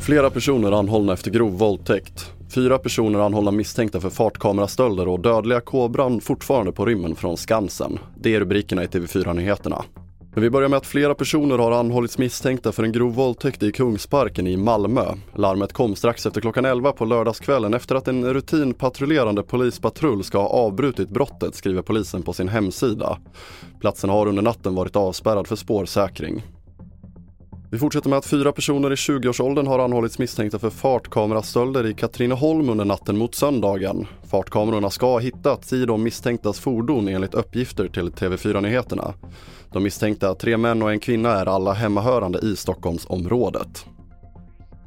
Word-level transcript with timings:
Flera 0.00 0.30
personer 0.30 0.72
anhållna 0.72 1.12
efter 1.12 1.30
grov 1.30 1.58
våldtäkt. 1.58 2.32
Fyra 2.54 2.78
personer 2.78 3.18
anhållna 3.18 3.50
misstänkta 3.50 4.00
för 4.00 4.10
fartkamerastölder 4.10 5.08
och 5.08 5.20
dödliga 5.20 5.60
kobran 5.60 6.20
fortfarande 6.20 6.72
på 6.72 6.86
rymmen 6.86 7.14
från 7.14 7.36
Skansen. 7.36 7.98
Det 8.20 8.34
är 8.34 8.40
rubrikerna 8.40 8.84
i 8.84 8.86
TV4-nyheterna. 8.86 9.84
Men 10.34 10.42
vi 10.42 10.50
börjar 10.50 10.68
med 10.68 10.76
att 10.76 10.86
flera 10.86 11.14
personer 11.14 11.58
har 11.58 11.72
anhållits 11.72 12.18
misstänkta 12.18 12.72
för 12.72 12.82
en 12.82 12.92
grov 12.92 13.14
våldtäkt 13.14 13.62
i 13.62 13.72
Kungsparken 13.72 14.46
i 14.46 14.56
Malmö. 14.56 15.04
Larmet 15.34 15.72
kom 15.72 15.96
strax 15.96 16.26
efter 16.26 16.40
klockan 16.40 16.64
11 16.64 16.92
på 16.92 17.04
lördagskvällen 17.04 17.74
efter 17.74 17.94
att 17.94 18.08
en 18.08 18.34
rutinpatrullerande 18.34 19.42
polispatrull 19.42 20.24
ska 20.24 20.38
ha 20.38 20.48
avbrutit 20.48 21.08
brottet, 21.08 21.54
skriver 21.54 21.82
polisen 21.82 22.22
på 22.22 22.32
sin 22.32 22.48
hemsida. 22.48 23.18
Platsen 23.80 24.10
har 24.10 24.26
under 24.26 24.42
natten 24.42 24.74
varit 24.74 24.96
avspärrad 24.96 25.46
för 25.46 25.56
spårsäkring. 25.56 26.42
Vi 27.72 27.78
fortsätter 27.78 28.10
med 28.10 28.18
att 28.18 28.26
fyra 28.26 28.52
personer 28.52 28.92
i 28.92 28.94
20-årsåldern 28.94 29.66
har 29.66 29.78
anhållits 29.78 30.18
misstänkta 30.18 30.58
för 30.58 30.70
fartkamerastölder 30.70 31.86
i 31.86 31.94
Katrineholm 31.94 32.68
under 32.68 32.84
natten 32.84 33.18
mot 33.18 33.34
söndagen. 33.34 34.06
Fartkamerorna 34.30 34.90
ska 34.90 35.06
ha 35.06 35.18
hittats 35.18 35.72
i 35.72 35.84
de 35.84 36.02
misstänktas 36.02 36.60
fordon 36.60 37.08
enligt 37.08 37.34
uppgifter 37.34 37.88
till 37.88 38.10
TV4 38.10 38.60
Nyheterna. 38.60 39.14
De 39.72 39.82
misstänkta, 39.82 40.34
tre 40.34 40.56
män 40.56 40.82
och 40.82 40.90
en 40.90 41.00
kvinna, 41.00 41.30
är 41.30 41.46
alla 41.46 41.72
hemmahörande 41.72 42.38
i 42.38 42.56
Stockholmsområdet. 42.56 43.86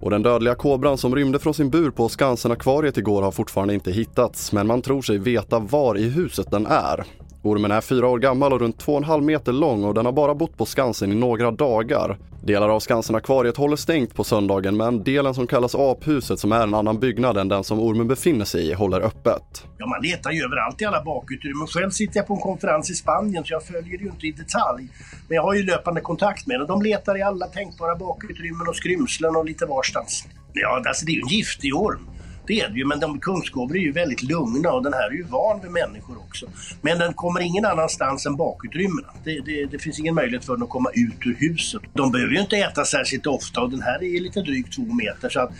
Och 0.00 0.10
den 0.10 0.22
dödliga 0.22 0.54
kobran 0.54 0.98
som 0.98 1.16
rymde 1.16 1.38
från 1.38 1.54
sin 1.54 1.70
bur 1.70 1.90
på 1.90 2.08
Skansen-akvariet 2.08 2.98
igår 2.98 3.22
har 3.22 3.32
fortfarande 3.32 3.74
inte 3.74 3.92
hittats, 3.92 4.52
men 4.52 4.66
man 4.66 4.82
tror 4.82 5.02
sig 5.02 5.18
veta 5.18 5.58
var 5.58 5.98
i 5.98 6.08
huset 6.08 6.50
den 6.50 6.66
är. 6.66 7.04
Ormen 7.42 7.70
är 7.70 7.80
fyra 7.80 8.08
år 8.08 8.18
gammal 8.18 8.52
och 8.52 8.60
runt 8.60 8.84
2,5 8.86 9.20
meter 9.20 9.52
lång 9.52 9.84
och 9.84 9.94
den 9.94 10.06
har 10.06 10.12
bara 10.12 10.34
bott 10.34 10.56
på 10.56 10.66
Skansen 10.66 11.12
i 11.12 11.14
några 11.14 11.50
dagar. 11.50 12.18
Delar 12.46 12.68
av 12.68 12.80
Skansen-akvariet 12.80 13.56
håller 13.56 13.76
stängt 13.76 14.14
på 14.14 14.24
söndagen 14.24 14.76
men 14.76 15.04
delen 15.04 15.34
som 15.34 15.46
kallas 15.46 15.74
aphuset 15.74 16.38
som 16.38 16.52
är 16.52 16.62
en 16.62 16.74
annan 16.74 17.00
byggnad 17.00 17.36
än 17.36 17.48
den 17.48 17.64
som 17.64 17.80
ormen 17.80 18.08
befinner 18.08 18.44
sig 18.44 18.70
i 18.70 18.72
håller 18.74 19.00
öppet. 19.00 19.66
Ja, 19.78 19.86
man 19.86 20.02
letar 20.02 20.30
ju 20.30 20.44
överallt 20.44 20.82
i 20.82 20.84
alla 20.84 21.04
bakutrymmen. 21.04 21.66
Själv 21.66 21.90
sitter 21.90 22.16
jag 22.16 22.26
på 22.26 22.34
en 22.34 22.40
konferens 22.40 22.90
i 22.90 22.94
Spanien 22.94 23.44
så 23.44 23.52
jag 23.52 23.62
följer 23.62 23.98
det 23.98 24.04
ju 24.04 24.10
inte 24.10 24.26
i 24.26 24.32
detalj. 24.32 24.88
Men 25.28 25.36
jag 25.36 25.42
har 25.42 25.54
ju 25.54 25.62
löpande 25.62 26.00
kontakt 26.00 26.46
med 26.46 26.60
dem. 26.60 26.66
De 26.68 26.82
letar 26.82 27.18
i 27.18 27.22
alla 27.22 27.46
tänkbara 27.46 27.96
bakutrymmen 27.96 28.68
och 28.68 28.76
skrymslen 28.76 29.36
och 29.36 29.44
lite 29.44 29.66
varstans. 29.66 30.24
Ja, 30.52 30.82
alltså 30.86 31.06
det 31.06 31.12
är 31.12 31.14
ju 31.14 31.20
en 31.20 31.28
giftig 31.28 31.74
orm. 31.74 32.08
Det 32.46 32.60
är 32.60 32.68
det 32.68 32.78
ju, 32.78 32.84
men 32.84 33.00
de 33.00 33.20
kungskobrar 33.20 33.76
är 33.76 33.80
ju 33.80 33.92
väldigt 33.92 34.22
lugna 34.22 34.72
och 34.72 34.82
den 34.82 34.92
här 34.92 35.10
är 35.10 35.14
ju 35.14 35.22
van 35.22 35.60
vid 35.60 35.70
människor 35.70 36.18
också. 36.18 36.46
Men 36.80 36.98
den 36.98 37.14
kommer 37.14 37.40
ingen 37.40 37.64
annanstans 37.64 38.26
än 38.26 38.36
bakutrymmena. 38.36 39.08
Det, 39.24 39.40
det, 39.40 39.64
det 39.64 39.78
finns 39.78 39.98
ingen 39.98 40.14
möjlighet 40.14 40.44
för 40.44 40.52
den 40.52 40.62
att 40.62 40.68
komma 40.68 40.90
ut 40.94 41.26
ur 41.26 41.36
huset. 41.38 41.82
De 41.92 42.12
behöver 42.12 42.32
ju 42.32 42.40
inte 42.40 42.56
äta 42.56 42.84
särskilt 42.84 43.26
ofta 43.26 43.60
och 43.60 43.70
den 43.70 43.82
här 43.82 44.02
är 44.02 44.20
lite 44.20 44.40
drygt 44.40 44.76
två 44.76 44.82
meter 44.82 45.28
så 45.28 45.40
att 45.40 45.50
eh, 45.50 45.54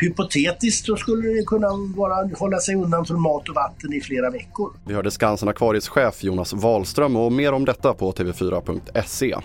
Hypotetiskt 0.00 0.86
så 0.86 0.96
skulle 0.96 1.28
det 1.28 1.42
kunna 1.42 1.68
vara, 1.96 2.30
hålla 2.38 2.58
sig 2.58 2.74
undan 2.74 3.04
från 3.04 3.20
mat 3.20 3.48
och 3.48 3.54
vatten 3.54 3.92
i 3.92 4.00
flera 4.00 4.30
veckor. 4.30 4.72
Vi 4.86 4.94
hörde 4.94 5.10
Skansen 5.10 5.48
Akvariets 5.48 5.88
chef 5.88 6.24
Jonas 6.24 6.52
Wahlström 6.52 7.16
och 7.16 7.32
mer 7.32 7.52
om 7.52 7.64
detta 7.64 7.94
på 7.94 8.12
tv4.se. 8.12 9.36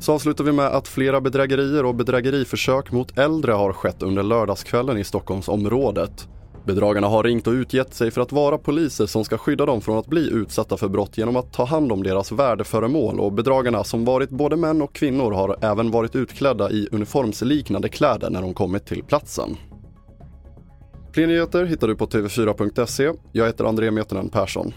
Så 0.00 0.12
avslutar 0.12 0.44
vi 0.44 0.52
med 0.52 0.66
att 0.66 0.88
flera 0.88 1.20
bedrägerier 1.20 1.84
och 1.84 1.94
bedrägeriförsök 1.94 2.92
mot 2.92 3.18
äldre 3.18 3.52
har 3.52 3.72
skett 3.72 4.02
under 4.02 4.22
lördagskvällen 4.22 4.98
i 4.98 5.04
Stockholmsområdet. 5.04 6.28
Bedragarna 6.64 7.06
har 7.06 7.24
ringt 7.24 7.46
och 7.46 7.52
utgett 7.52 7.94
sig 7.94 8.10
för 8.10 8.20
att 8.20 8.32
vara 8.32 8.58
poliser 8.58 9.06
som 9.06 9.24
ska 9.24 9.38
skydda 9.38 9.66
dem 9.66 9.80
från 9.80 9.98
att 9.98 10.06
bli 10.06 10.30
utsatta 10.30 10.76
för 10.76 10.88
brott 10.88 11.18
genom 11.18 11.36
att 11.36 11.52
ta 11.52 11.64
hand 11.64 11.92
om 11.92 12.02
deras 12.02 12.32
värdeföremål 12.32 13.20
och 13.20 13.32
bedragarna 13.32 13.84
som 13.84 14.04
varit 14.04 14.30
både 14.30 14.56
män 14.56 14.82
och 14.82 14.92
kvinnor 14.92 15.32
har 15.32 15.56
även 15.60 15.90
varit 15.90 16.16
utklädda 16.16 16.70
i 16.70 16.88
uniformsliknande 16.92 17.88
kläder 17.88 18.30
när 18.30 18.42
de 18.42 18.54
kommit 18.54 18.86
till 18.86 19.02
platsen. 19.02 19.56
Fler 21.12 21.26
nyheter 21.26 21.64
hittar 21.64 21.88
du 21.88 21.96
på 21.96 22.06
tv4.se. 22.06 23.12
Jag 23.32 23.46
heter 23.46 23.64
André 23.64 23.90
Metenen 23.90 24.28
Persson. 24.28 24.72